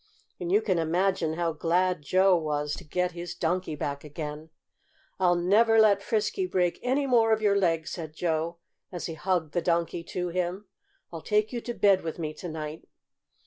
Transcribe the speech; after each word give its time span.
And 0.39 0.51
you 0.51 0.63
can 0.63 0.79
imagine 0.79 1.33
how 1.33 1.53
glad 1.53 2.01
Joe 2.01 2.35
was 2.35 2.73
to 2.77 2.83
get 2.83 3.11
his 3.11 3.35
Donkey 3.35 3.75
back 3.75 4.03
again. 4.03 4.49
"I'll 5.19 5.35
never 5.35 5.79
let 5.79 6.01
Frisky 6.01 6.47
break 6.47 6.79
any 6.81 7.05
more 7.05 7.31
of 7.31 7.39
your 7.39 7.55
legs," 7.55 7.91
said 7.91 8.15
Joe, 8.15 8.57
as 8.91 9.05
he 9.05 9.13
hugged 9.13 9.53
the 9.53 9.61
Donkey 9.61 10.03
to 10.05 10.29
him. 10.29 10.65
"I'll 11.13 11.21
take 11.21 11.53
you 11.53 11.61
to 11.61 11.75
bed 11.75 12.01
with 12.01 12.17
me 12.17 12.33
to 12.33 12.49
night." 12.49 12.87